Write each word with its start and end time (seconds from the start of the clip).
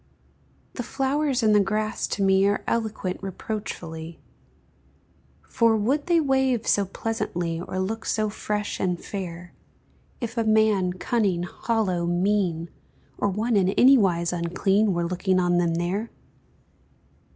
The 0.73 0.81
flowers 0.81 1.43
and 1.43 1.53
the 1.53 1.59
grass 1.59 2.07
to 2.07 2.23
me 2.23 2.47
Are 2.47 2.63
eloquent 2.65 3.21
reproachfully; 3.21 4.19
For 5.47 5.77
would 5.77 6.07
they 6.07 6.19
wave 6.19 6.65
so 6.65 6.85
pleasantly 6.85 7.61
Or 7.61 7.77
look 7.77 8.05
so 8.07 8.27
fresh 8.27 8.79
and 8.79 8.99
fair, 8.99 9.53
If 10.19 10.39
a 10.39 10.43
man, 10.43 10.93
cunning, 10.93 11.43
hollow, 11.43 12.07
mean, 12.07 12.71
Or 13.19 13.29
one 13.29 13.55
in 13.55 13.69
anywise 13.77 14.33
unclean, 14.33 14.91
Were 14.93 15.05
looking 15.05 15.39
on 15.39 15.59
them 15.59 15.75
there? 15.75 16.09